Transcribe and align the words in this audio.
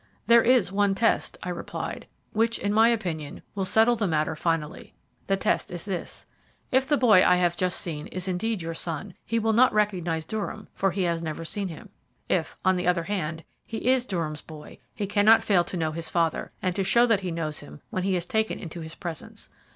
"There 0.25 0.41
is 0.41 0.71
one 0.71 0.95
test," 0.95 1.37
I 1.43 1.49
replied, 1.49 2.07
"which, 2.33 2.57
in 2.57 2.73
my 2.73 2.87
opinion, 2.89 3.43
will 3.53 3.65
settle 3.65 3.95
the 3.95 4.07
matter 4.07 4.35
finally. 4.35 4.95
The 5.27 5.37
test 5.37 5.69
is 5.69 5.85
this. 5.85 6.25
If 6.71 6.87
the 6.87 6.97
boy 6.97 7.23
I 7.23 7.35
have 7.35 7.55
just 7.55 7.79
seen 7.79 8.07
is 8.07 8.27
indeed 8.27 8.63
your 8.63 8.73
son, 8.73 9.13
he 9.23 9.37
will 9.37 9.53
not 9.53 9.71
recognize 9.73 10.25
Durham, 10.25 10.69
for 10.73 10.89
he 10.89 11.03
has 11.03 11.21
never 11.21 11.45
seen 11.45 11.67
him. 11.67 11.89
If, 12.27 12.57
on 12.65 12.77
the 12.77 12.87
other 12.87 13.03
hand, 13.03 13.43
he 13.63 13.91
is 13.91 14.07
Durham's 14.07 14.41
boy, 14.41 14.79
he 14.95 15.05
cannot 15.05 15.43
fail 15.43 15.63
to 15.65 15.77
know 15.77 15.91
his 15.91 16.09
father, 16.09 16.51
and 16.63 16.75
to 16.75 16.83
show 16.83 17.05
that 17.05 17.19
he 17.19 17.29
knows 17.29 17.59
him 17.59 17.79
when 17.91 18.01
he 18.01 18.15
is 18.15 18.25
taken 18.25 18.57
into 18.57 18.81
his 18.81 18.95
presence. 18.95 19.51